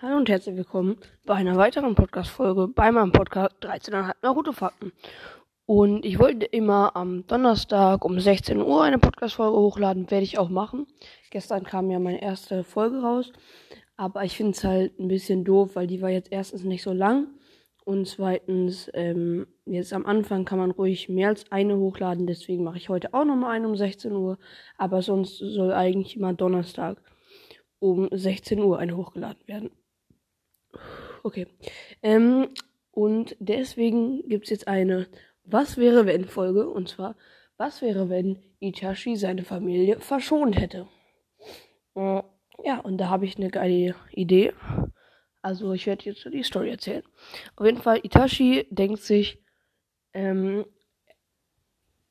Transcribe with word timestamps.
Hallo 0.00 0.16
und 0.16 0.28
herzlich 0.28 0.54
willkommen 0.54 0.96
bei 1.26 1.34
einer 1.34 1.56
weiteren 1.56 1.96
Podcast-Folge 1.96 2.68
bei 2.68 2.92
meinem 2.92 3.10
Podcast 3.10 3.56
13,5 3.62 4.14
Naruto-Fakten. 4.22 4.92
Und 5.66 6.06
ich 6.06 6.20
wollte 6.20 6.46
immer 6.46 6.94
am 6.94 7.26
Donnerstag 7.26 8.04
um 8.04 8.20
16 8.20 8.62
Uhr 8.62 8.84
eine 8.84 9.00
Podcast-Folge 9.00 9.58
hochladen, 9.58 10.08
werde 10.08 10.22
ich 10.22 10.38
auch 10.38 10.50
machen. 10.50 10.86
Gestern 11.32 11.64
kam 11.64 11.90
ja 11.90 11.98
meine 11.98 12.22
erste 12.22 12.62
Folge 12.62 13.02
raus, 13.02 13.32
aber 13.96 14.22
ich 14.22 14.36
finde 14.36 14.52
es 14.52 14.62
halt 14.62 14.96
ein 15.00 15.08
bisschen 15.08 15.42
doof, 15.42 15.74
weil 15.74 15.88
die 15.88 16.00
war 16.00 16.10
jetzt 16.10 16.30
erstens 16.30 16.62
nicht 16.62 16.84
so 16.84 16.92
lang 16.92 17.26
und 17.84 18.06
zweitens, 18.06 18.88
ähm, 18.94 19.48
jetzt 19.64 19.92
am 19.92 20.06
Anfang 20.06 20.44
kann 20.44 20.60
man 20.60 20.70
ruhig 20.70 21.08
mehr 21.08 21.30
als 21.30 21.50
eine 21.50 21.76
hochladen, 21.76 22.28
deswegen 22.28 22.62
mache 22.62 22.78
ich 22.78 22.88
heute 22.88 23.14
auch 23.14 23.24
nochmal 23.24 23.56
eine 23.56 23.66
um 23.66 23.74
16 23.74 24.12
Uhr, 24.12 24.38
aber 24.76 25.02
sonst 25.02 25.38
soll 25.38 25.72
eigentlich 25.72 26.14
immer 26.14 26.34
Donnerstag 26.34 27.02
um 27.80 28.08
16 28.12 28.60
Uhr 28.60 28.78
eine 28.78 28.96
hochgeladen 28.96 29.42
werden. 29.48 29.70
Okay. 31.22 31.46
Ähm, 32.02 32.48
und 32.90 33.36
deswegen 33.38 34.28
gibt 34.28 34.44
es 34.44 34.50
jetzt 34.50 34.68
eine 34.68 35.06
Was 35.44 35.76
wäre 35.76 36.06
wenn 36.06 36.24
Folge. 36.24 36.68
Und 36.68 36.88
zwar, 36.88 37.16
was 37.56 37.80
wäre, 37.82 38.08
wenn 38.08 38.38
Itachi 38.60 39.16
seine 39.16 39.44
Familie 39.44 40.00
verschont 40.00 40.58
hätte? 40.60 40.88
Äh, 41.94 42.22
ja, 42.64 42.80
und 42.82 42.98
da 42.98 43.08
habe 43.08 43.24
ich 43.24 43.36
eine 43.36 43.50
geile 43.50 43.94
Idee. 44.12 44.52
Also 45.42 45.72
ich 45.72 45.86
werde 45.86 46.04
jetzt 46.04 46.24
die 46.24 46.42
Story 46.42 46.70
erzählen. 46.70 47.02
Auf 47.56 47.64
jeden 47.64 47.80
Fall, 47.80 48.00
Itachi 48.02 48.66
denkt 48.70 49.00
sich, 49.00 49.42
ähm, 50.12 50.66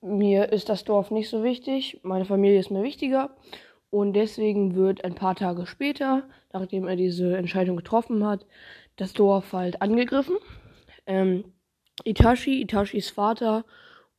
mir 0.02 0.52
ist 0.52 0.70
das 0.70 0.84
Dorf 0.84 1.12
nicht 1.12 1.30
so 1.30 1.44
wichtig, 1.44 2.00
meine 2.04 2.26
Familie 2.26 2.60
ist 2.60 2.72
mir 2.72 2.84
wichtiger. 2.84 3.36
Und 3.90 4.14
deswegen 4.14 4.76
wird 4.76 5.04
ein 5.06 5.16
paar 5.16 5.36
Tage 5.36 5.66
später, 5.66 6.28
nachdem 6.52 6.88
er 6.88 6.96
diese 6.96 7.38
Entscheidung 7.38 7.78
getroffen 7.78 8.26
hat, 8.26 8.46
das 8.98 9.14
Dorf 9.14 9.54
halt 9.54 9.82
angegriffen. 9.82 10.38
Ähm, 11.06 11.54
Itachi, 12.04 12.62
Itachis 12.62 13.10
Vater 13.10 13.66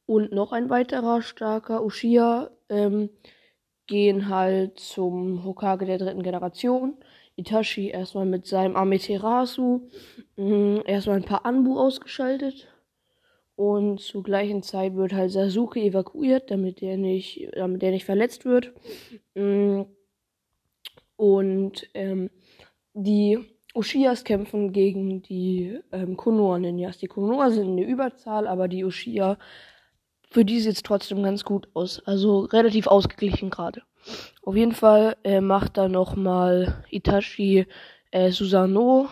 und 0.07 0.33
noch 0.33 0.53
ein 0.53 0.71
weiterer 0.71 1.21
starker 1.23 1.85
Uchiha 1.85 2.51
ähm, 2.71 3.11
gehen 3.87 4.29
halt 4.29 4.79
zum 4.81 5.45
Hokage 5.45 5.85
der 5.87 5.99
dritten 5.99 6.23
Generation. 6.23 6.97
Itachi 7.37 7.91
erstmal 7.91 8.27
mit 8.27 8.47
seinem 8.47 8.75
Amaterasu 8.75 9.89
mh, 10.37 10.83
erstmal 10.87 11.17
ein 11.17 11.25
paar 11.25 11.45
Anbu 11.47 11.79
ausgeschaltet. 11.79 12.69
Und 13.59 13.99
zur 13.99 14.23
gleichen 14.23 14.63
Zeit 14.63 14.95
wird 14.95 15.13
halt 15.13 15.33
Sasuke 15.33 15.81
evakuiert, 15.81 16.49
damit 16.49 16.81
der 16.81 16.97
nicht, 16.97 17.49
damit 17.57 17.83
der 17.83 17.91
nicht 17.91 18.05
verletzt 18.05 18.45
wird. 18.45 18.73
Und 21.17 21.91
ähm, 21.93 22.31
die 22.95 23.41
Ushiyas 23.75 24.23
kämpfen 24.23 24.73
gegen 24.73 25.23
die 25.23 25.77
ähm, 25.91 26.17
Konoha-Ninjas. 26.17 26.99
Die 26.99 27.09
Konoha 27.09 27.51
sind 27.51 27.71
in 27.71 27.77
der 27.79 27.89
Überzahl, 27.89 28.47
aber 28.47 28.69
die 28.69 28.85
Uchiha, 28.85 29.39
für 30.31 30.45
die 30.45 30.61
sieht 30.61 30.77
es 30.77 30.85
trotzdem 30.85 31.25
ganz 31.25 31.43
gut 31.43 31.67
aus. 31.75 32.01
Also 32.07 32.43
relativ 32.43 32.87
ausgeglichen 32.87 33.51
gerade. 33.51 33.83
Auf 34.45 34.55
jeden 34.55 34.71
Fall 34.71 35.17
äh, 35.25 35.41
macht 35.41 35.77
da 35.79 35.89
nochmal 35.89 36.85
Itachi 36.93 37.67
äh, 38.13 38.31
Susano 38.31 39.09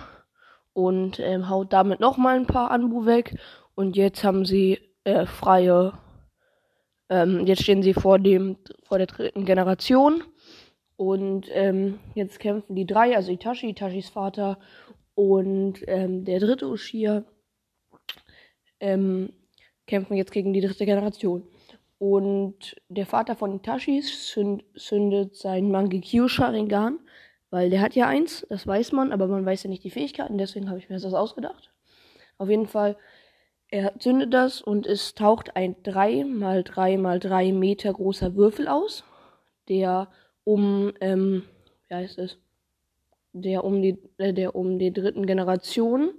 und 0.73 1.19
ähm, 1.19 1.49
haut 1.49 1.73
damit 1.73 1.99
nochmal 1.99 2.37
ein 2.37 2.47
paar 2.47 2.71
Anbu 2.71 3.07
weg. 3.07 3.37
Und 3.77 3.95
jetzt 3.97 4.25
haben 4.25 4.45
sie 4.45 4.81
äh, 5.05 5.27
freie. 5.27 5.93
Ähm, 7.09 7.47
jetzt 7.47 7.63
stehen 7.63 7.85
sie 7.85 7.95
vor 7.95 8.19
dem 8.19 8.57
vor 8.83 8.99
der 8.99 9.07
dritten 9.07 9.45
Generation. 9.45 10.25
Und 10.97 11.49
ähm, 11.53 12.01
jetzt 12.15 12.41
kämpfen 12.41 12.75
die 12.75 12.87
drei, 12.87 13.15
also 13.15 13.31
Itachi, 13.31 13.69
Itachis 13.69 14.09
Vater 14.09 14.59
und 15.15 15.81
ähm, 15.87 16.25
der 16.25 16.41
dritte 16.41 16.69
Ushia, 16.69 17.25
ähm, 18.81 19.31
kämpfen 19.87 20.17
jetzt 20.17 20.33
gegen 20.33 20.55
die 20.55 20.63
dritte 20.63 20.87
Generation. 20.87 21.47
Und 21.99 22.77
der 22.89 23.07
Vater 23.07 23.37
von 23.37 23.55
Itachi 23.55 24.01
zünd, 24.01 24.65
zündet 24.75 25.37
sein 25.37 25.71
Mangekyo 25.71 26.29
Sharingan, 26.29 26.99
weil 27.51 27.71
der 27.71 27.81
hat 27.81 27.95
ja 27.95 28.07
eins, 28.07 28.47
das 28.49 28.67
weiß 28.67 28.93
man, 28.93 29.13
aber 29.13 29.27
man 29.29 29.47
weiß 29.47 29.65
ja 29.65 29.71
nicht 29.71 29.85
die 29.85 29.91
Fähigkeiten, 29.91 30.39
deswegen 30.39 30.69
habe 30.69 30.79
ich 30.79 30.89
mir 30.89 30.99
das 30.99 31.15
ausgedacht. 31.15 31.73
Auf 32.39 32.51
jeden 32.51 32.67
Fall, 32.67 32.97
er 33.71 33.99
zündet 33.99 34.33
das 34.33 34.61
und 34.61 34.87
es 34.87 35.15
taucht 35.15 35.57
ein 35.57 35.77
3 35.83 36.25
mal 36.25 36.63
3 36.63 36.99
mal 36.99 37.19
3 37.19 37.53
Meter 37.53 37.93
großer 37.93 38.37
Würfel 38.37 38.69
aus, 38.69 39.05
der 39.69 40.09
um, 40.45 40.93
ähm, 41.01 41.43
wie 41.89 41.95
heißt 41.95 42.19
es, 42.19 42.39
der 43.33 43.65
um 43.65 43.83
die, 43.83 43.99
äh, 44.19 44.33
der 44.33 44.55
um 44.55 44.79
die 44.79 44.93
dritten 44.93 45.27
Generation, 45.27 46.11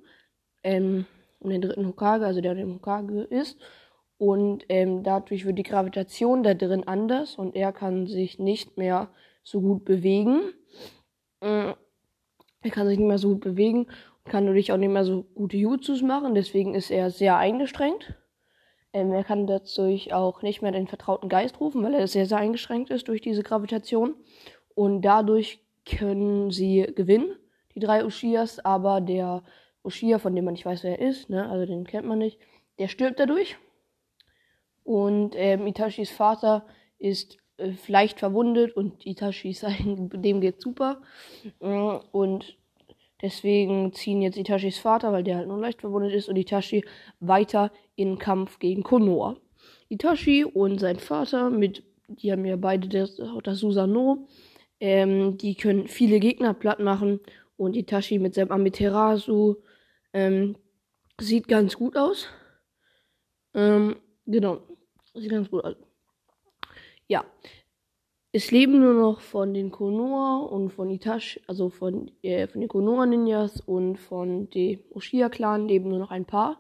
ähm, 0.64 1.06
um 1.40 1.50
den 1.50 1.62
dritten 1.62 1.88
Hokage, 1.88 2.26
also 2.26 2.42
der 2.42 2.56
dem 2.56 2.76
Hokage 2.76 3.22
ist. 3.22 3.58
Und 4.18 4.66
ähm, 4.70 5.04
dadurch 5.04 5.46
wird 5.46 5.60
die 5.60 5.64
Gravitation 5.64 6.44
da 6.44 6.54
drin 6.54 6.88
anders 6.88 7.36
und 7.36 7.56
er 7.56 7.72
kann 7.72 8.08
sich 8.08 8.40
nicht 8.40 8.78
mehr 8.78 9.10
so 9.44 9.62
gut 9.62 9.86
bewegen. 9.86 10.42
Äh, 11.40 11.74
er 12.62 12.72
kann 12.72 12.88
sich 12.88 12.98
nicht 12.98 13.08
mehr 13.08 13.20
so 13.20 13.30
gut 13.30 13.42
bewegen 13.42 13.88
kann 14.28 14.46
natürlich 14.46 14.72
auch 14.72 14.78
nicht 14.78 14.92
mehr 14.92 15.06
so 15.06 15.24
gute 15.36 15.58
Jutsus 15.58 16.02
machen. 16.02 16.36
Deswegen 16.36 16.76
ist 16.76 16.92
er 16.92 17.10
sehr 17.10 17.38
eingeschränkt. 17.38 18.14
Ähm, 18.94 19.12
er 19.12 19.24
kann 19.24 19.48
dadurch 19.48 20.14
auch 20.14 20.42
nicht 20.42 20.62
mehr 20.62 20.72
den 20.72 20.88
vertrauten 20.88 21.30
Geist 21.30 21.60
rufen, 21.60 21.84
weil 21.84 21.94
er 21.94 22.08
sehr, 22.08 22.26
sehr 22.26 22.38
eingeschränkt 22.38 22.90
ist 22.90 23.08
durch 23.08 23.22
diese 23.22 23.44
Gravitation. 23.44 24.16
Und 24.76 25.02
dadurch 25.02 25.60
können 25.86 26.52
sie 26.52 26.92
gewinnen, 26.96 27.36
die 27.76 27.80
drei 27.80 28.06
Ushias, 28.06 28.60
aber 28.60 29.02
der 29.02 29.44
Ushia, 29.84 30.20
von 30.20 30.36
dem 30.36 30.46
man 30.46 30.54
nicht 30.54 30.66
weiß, 30.66 30.84
wer 30.84 31.00
er 31.00 31.08
ist, 31.08 31.30
ne, 31.30 31.50
also 31.50 31.66
den 31.66 31.86
kennt 31.86 32.08
man 32.08 32.20
nicht, 32.20 32.40
der 32.78 32.88
stirbt 32.88 33.20
dadurch. 33.20 33.58
Und 34.84 35.36
ähm, 35.36 35.68
Itachis 35.68 36.12
Vater 36.12 36.66
ist 36.98 37.38
äh, 37.58 37.74
leicht 37.88 38.20
verwundet 38.20 38.76
und 38.76 39.06
Itachi 39.06 39.54
sein, 39.54 40.10
dem 40.14 40.42
geht 40.42 40.62
super. 40.62 41.02
Mm, 41.60 41.98
und 42.12 42.58
Deswegen 43.22 43.94
ziehen 43.94 44.22
jetzt 44.22 44.38
Itachis 44.38 44.78
Vater, 44.78 45.12
weil 45.12 45.24
der 45.24 45.38
halt 45.38 45.48
nur 45.48 45.60
leicht 45.60 45.82
verwundet 45.82 46.14
ist, 46.14 46.30
und 46.30 46.36
Itachi 46.36 46.86
weiter 47.20 47.72
in 47.96 48.20
Kampf 48.20 48.60
gegen 48.60 48.84
Konoha. 48.84 49.38
Itachi 49.90 50.44
und 50.44 50.80
sein 50.80 51.00
Vater, 51.00 51.50
mit, 51.50 51.84
die 52.08 52.32
haben 52.32 52.46
ja 52.46 52.56
beide 52.58 52.88
das, 52.88 53.20
das 53.44 53.60
Susano, 53.60 54.28
ähm, 54.80 55.38
die 55.38 55.56
können 55.56 55.88
viele 55.88 56.20
Gegner 56.20 56.54
platt 56.54 56.80
machen. 56.80 57.20
Und 57.56 57.76
Itachi 57.76 58.20
mit 58.20 58.36
seinem 58.36 58.52
Amaterasu 58.52 59.56
ähm, 60.14 60.56
sieht 61.20 61.48
ganz 61.48 61.76
gut 61.76 61.98
aus. 61.98 62.28
Ähm, 63.56 63.96
genau, 64.28 64.62
sieht 65.16 65.32
ganz 65.32 65.50
gut 65.50 65.64
aus. 65.64 65.76
Ja, 67.08 67.26
es 68.32 68.52
leben 68.52 68.80
nur 68.80 68.94
noch 68.94 69.22
von 69.22 69.54
den 69.54 69.72
Konoha 69.72 70.46
und 70.46 70.70
von 70.70 70.90
Itachi, 70.90 71.42
also 71.48 71.70
von, 71.70 72.12
äh, 72.22 72.48
von 72.48 72.62
den 72.62 72.70
Konoha-Ninjas 72.70 73.62
und 73.62 73.98
von 73.98 74.50
dem 74.50 74.80
Uchiha-Clan 74.92 75.68
leben 75.68 75.90
nur 75.90 76.00
noch 76.00 76.12
ein 76.12 76.26
paar, 76.26 76.60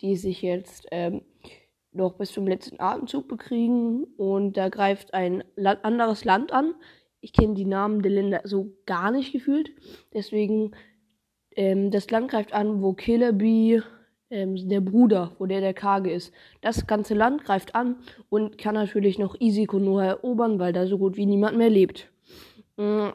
die 0.00 0.16
sich 0.16 0.42
jetzt 0.42 0.86
ähm, 0.90 1.22
noch 1.92 2.14
bis 2.14 2.32
zum 2.32 2.46
letzten 2.46 2.80
Atemzug 2.80 3.28
bekriegen. 3.28 4.04
Und 4.16 4.56
da 4.56 4.68
greift 4.68 5.14
ein 5.14 5.44
Land, 5.54 5.84
anderes 5.84 6.24
Land 6.24 6.52
an. 6.52 6.74
Ich 7.20 7.32
kenne 7.32 7.54
die 7.54 7.64
Namen 7.64 8.02
der 8.02 8.12
Länder 8.12 8.40
so 8.44 8.72
gar 8.84 9.10
nicht 9.10 9.32
gefühlt. 9.32 9.70
Deswegen, 10.12 10.72
ähm, 11.56 11.90
das 11.90 12.10
Land 12.10 12.30
greift 12.30 12.52
an, 12.52 12.82
wo 12.82 12.92
Killer 12.92 13.32
Bee 13.32 13.82
ähm, 14.30 14.68
der 14.68 14.80
Bruder, 14.80 15.32
wo 15.38 15.46
der 15.46 15.60
der 15.60 15.74
Kage 15.74 16.10
ist. 16.10 16.32
Das 16.60 16.86
ganze 16.86 17.14
Land 17.14 17.44
greift 17.44 17.74
an 17.74 17.96
und 18.28 18.58
kann 18.58 18.74
natürlich 18.74 19.18
noch 19.18 19.40
easy 19.40 19.66
Konoha 19.66 20.04
erobern, 20.04 20.58
weil 20.58 20.72
da 20.72 20.86
so 20.86 20.98
gut 20.98 21.16
wie 21.16 21.26
niemand 21.26 21.56
mehr 21.56 21.70
lebt. 21.70 22.10
Ähm, 22.78 23.12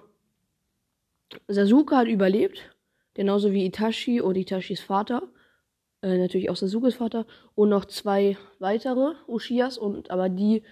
Sasuke 1.47 1.96
hat 1.96 2.08
überlebt, 2.08 2.75
genauso 3.14 3.52
wie 3.52 3.66
Itachi 3.66 4.22
und 4.22 4.35
Itachis 4.35 4.82
Vater. 4.82 5.23
Äh, 6.02 6.17
natürlich 6.17 6.50
auch 6.50 6.56
Sasukes 6.56 6.96
Vater 6.96 7.26
und 7.55 7.70
noch 7.70 7.85
zwei 7.85 8.38
weitere 8.59 9.16
Uchias 9.28 9.78
und 9.78 10.12
aber 10.12 10.29
die 10.29 10.64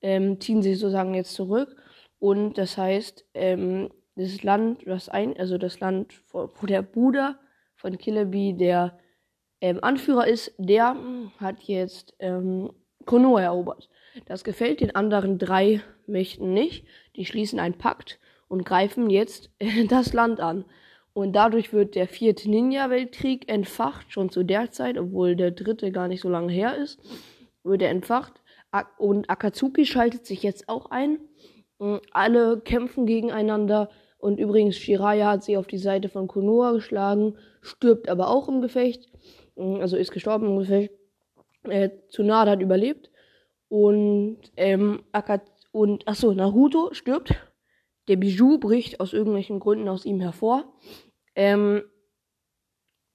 ähm, 0.00 0.40
ziehen 0.40 0.62
sich 0.62 0.78
sozusagen 0.78 1.14
jetzt 1.14 1.34
zurück 1.34 1.76
und 2.18 2.56
das 2.56 2.78
heißt 2.78 3.26
ähm, 3.34 3.90
das 4.16 4.42
Land 4.42 4.86
was 4.86 5.10
ein 5.10 5.36
also 5.38 5.58
das 5.58 5.80
Land 5.80 6.14
wo 6.32 6.66
der 6.66 6.80
Bruder 6.80 7.38
von 7.76 7.98
Killebi 7.98 8.54
der 8.54 8.98
ähm, 9.64 9.78
Anführer 9.80 10.26
ist, 10.26 10.52
der 10.58 10.94
hat 11.38 11.62
jetzt 11.62 12.14
ähm, 12.18 12.70
Konoha 13.06 13.40
erobert. 13.40 13.88
Das 14.26 14.44
gefällt 14.44 14.82
den 14.82 14.94
anderen 14.94 15.38
drei 15.38 15.80
Mächten 16.06 16.52
nicht. 16.52 16.86
Die 17.16 17.24
schließen 17.24 17.58
einen 17.58 17.78
Pakt 17.78 18.18
und 18.48 18.66
greifen 18.66 19.08
jetzt 19.08 19.50
äh, 19.60 19.86
das 19.86 20.12
Land 20.12 20.38
an. 20.40 20.66
Und 21.14 21.32
dadurch 21.32 21.72
wird 21.72 21.94
der 21.94 22.08
vierte 22.08 22.50
Ninja-Weltkrieg 22.50 23.48
entfacht, 23.48 24.12
schon 24.12 24.28
zu 24.28 24.42
der 24.42 24.70
Zeit, 24.70 24.98
obwohl 24.98 25.34
der 25.34 25.50
dritte 25.50 25.90
gar 25.92 26.08
nicht 26.08 26.20
so 26.20 26.28
lange 26.28 26.52
her 26.52 26.76
ist, 26.76 27.00
wird 27.62 27.80
er 27.80 27.88
entfacht. 27.88 28.34
Und 28.98 29.30
Akatsuki 29.30 29.86
schaltet 29.86 30.26
sich 30.26 30.42
jetzt 30.42 30.68
auch 30.68 30.90
ein. 30.90 31.20
Alle 32.12 32.60
kämpfen 32.60 33.06
gegeneinander 33.06 33.88
Und 34.18 34.40
übrigens, 34.40 34.76
Shiraya 34.76 35.30
hat 35.30 35.44
sie 35.44 35.56
auf 35.56 35.68
die 35.68 35.78
Seite 35.78 36.08
von 36.08 36.26
Konoha 36.26 36.72
geschlagen, 36.72 37.36
stirbt 37.62 38.08
aber 38.08 38.28
auch 38.28 38.48
im 38.48 38.60
Gefecht. 38.60 39.08
Mm, 39.56 39.80
also 39.80 39.96
ist 39.96 40.12
gestorben 40.12 40.58
Gefecht. 40.58 40.92
Äh, 41.64 41.90
Tsunade 42.08 42.50
hat 42.52 42.60
überlebt. 42.60 43.10
Und, 43.68 44.38
ähm, 44.56 45.02
Akat 45.12 45.42
und, 45.72 46.06
achso, 46.06 46.32
Naruto 46.32 46.92
stirbt. 46.92 47.34
Der 48.08 48.16
Bijou 48.16 48.58
bricht 48.58 49.00
aus 49.00 49.12
irgendwelchen 49.12 49.60
Gründen 49.60 49.88
aus 49.88 50.04
ihm 50.04 50.20
hervor. 50.20 50.72
Ähm, 51.34 51.82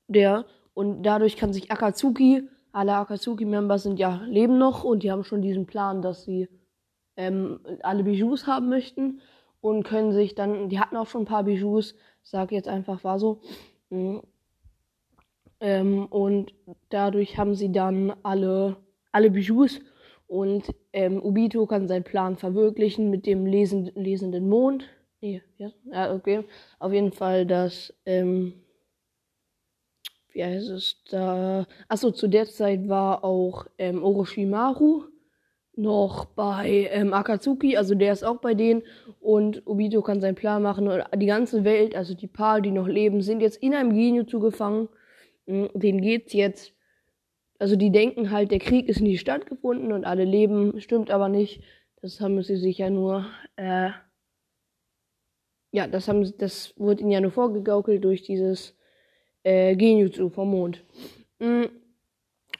der, 0.07 0.45
und 0.73 1.03
dadurch 1.03 1.37
kann 1.37 1.53
sich 1.53 1.71
Akatsuki, 1.71 2.49
alle 2.71 2.95
Akatsuki-Member 2.95 3.77
sind 3.77 3.99
ja, 3.99 4.21
leben 4.25 4.57
noch 4.57 4.83
und 4.83 5.03
die 5.03 5.11
haben 5.11 5.23
schon 5.23 5.41
diesen 5.41 5.65
Plan, 5.65 6.01
dass 6.01 6.23
sie 6.23 6.49
ähm, 7.15 7.59
alle 7.81 8.03
Bijous 8.03 8.47
haben 8.47 8.69
möchten 8.69 9.21
und 9.61 9.83
können 9.83 10.11
sich 10.11 10.35
dann, 10.35 10.69
die 10.69 10.79
hatten 10.79 10.97
auch 10.97 11.07
schon 11.07 11.23
ein 11.23 11.25
paar 11.25 11.43
Bijous, 11.43 11.95
sag 12.23 12.51
jetzt 12.51 12.67
einfach, 12.67 13.03
war 13.03 13.19
so. 13.19 13.41
Ähm, 15.61 16.05
und 16.05 16.53
dadurch 16.89 17.37
haben 17.37 17.55
sie 17.55 17.71
dann 17.71 18.13
alle, 18.23 18.77
alle 19.11 19.29
Bijous 19.29 19.81
und 20.27 20.73
ähm, 20.93 21.21
Ubito 21.21 21.65
kann 21.65 21.87
seinen 21.87 22.03
Plan 22.03 22.37
verwirklichen 22.37 23.09
mit 23.09 23.25
dem 23.25 23.45
lesen, 23.45 23.91
lesenden 23.95 24.47
Mond. 24.47 24.85
Nee, 25.21 25.41
ja, 25.57 25.71
ja, 25.91 26.13
okay. 26.13 26.45
Auf 26.77 26.93
jeden 26.93 27.11
Fall, 27.11 27.45
dass, 27.45 27.93
ähm, 28.05 28.53
wie 30.31 30.43
heißt 30.43 30.69
es 30.69 31.03
da? 31.09 31.65
Achso, 31.87 32.11
zu 32.11 32.27
der 32.27 32.45
Zeit 32.45 32.87
war 32.87 33.23
auch 33.23 33.65
ähm, 33.77 34.03
Orochimaru 34.03 35.03
noch 35.75 36.25
bei 36.25 36.89
ähm, 36.91 37.13
Akatsuki, 37.13 37.75
also 37.77 37.95
der 37.95 38.13
ist 38.13 38.23
auch 38.23 38.37
bei 38.37 38.53
denen 38.53 38.83
und 39.19 39.65
Obito 39.65 40.01
kann 40.01 40.21
seinen 40.21 40.35
Plan 40.35 40.61
machen 40.61 40.87
und 40.87 41.03
die 41.15 41.25
ganze 41.25 41.63
Welt, 41.63 41.95
also 41.95 42.13
die 42.13 42.27
paar, 42.27 42.61
die 42.61 42.71
noch 42.71 42.87
leben, 42.87 43.21
sind 43.21 43.41
jetzt 43.41 43.57
in 43.63 43.73
einem 43.73 43.93
Genjutsu 43.93 44.39
gefangen. 44.39 44.89
Hm, 45.49 45.69
denen 45.73 45.99
geht's 45.99 46.33
jetzt, 46.33 46.75
also 47.57 47.75
die 47.75 47.91
denken 47.91 48.29
halt, 48.29 48.51
der 48.51 48.59
Krieg 48.59 48.87
ist 48.87 49.01
nie 49.01 49.17
stattgefunden 49.17 49.91
und 49.91 50.05
alle 50.05 50.23
leben, 50.23 50.79
stimmt 50.79 51.09
aber 51.09 51.27
nicht. 51.27 51.63
Das 52.01 52.21
haben 52.21 52.41
sie 52.43 52.55
sich 52.55 52.77
ja 52.77 52.91
nur, 52.91 53.25
äh, 53.55 53.89
ja, 55.71 55.87
das 55.87 56.07
haben, 56.07 56.31
das 56.37 56.73
wurde 56.77 57.01
ihnen 57.01 57.11
ja 57.11 57.19
nur 57.19 57.31
vorgegaukelt 57.31 58.03
durch 58.03 58.21
dieses 58.21 58.77
äh, 59.43 59.75
Genjutsu 59.75 60.29
vom 60.29 60.51
Mond. 60.51 60.85
Mhm. 61.39 61.69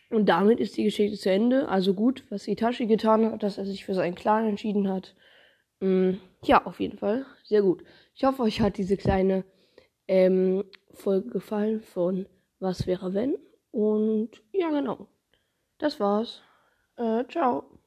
Und 0.09 0.27
damit 0.27 0.59
ist 0.59 0.75
die 0.75 0.83
Geschichte 0.85 1.17
zu 1.17 1.29
Ende. 1.29 1.69
Also 1.69 1.93
gut, 1.93 2.23
was 2.31 2.47
Itachi 2.47 2.87
getan 2.87 3.31
hat, 3.31 3.43
dass 3.43 3.59
er 3.59 3.65
sich 3.65 3.85
für 3.85 3.93
seinen 3.93 4.15
Clan 4.15 4.47
entschieden 4.47 4.89
hat. 4.89 5.15
Mm, 5.79 6.13
ja, 6.43 6.65
auf 6.65 6.79
jeden 6.79 6.97
Fall. 6.97 7.27
Sehr 7.43 7.61
gut. 7.61 7.83
Ich 8.15 8.23
hoffe, 8.23 8.41
euch 8.41 8.59
hat 8.59 8.77
diese 8.77 8.97
kleine 8.97 9.43
ähm, 10.07 10.63
Folge 10.91 11.29
gefallen 11.29 11.81
von 11.81 12.25
Was 12.59 12.87
wäre 12.87 13.13
wenn? 13.13 13.37
Und 13.71 14.31
ja, 14.51 14.69
genau. 14.69 15.07
Das 15.77 15.99
war's. 15.99 16.41
Äh, 16.97 17.25
ciao. 17.29 17.78